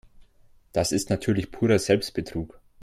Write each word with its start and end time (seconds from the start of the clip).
Das 0.71 0.93
ist 0.93 1.11
natürlich 1.11 1.51
purer 1.51 1.77
Selbstbetrug. 1.77 2.59